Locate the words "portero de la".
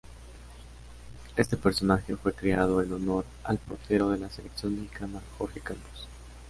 3.59-4.31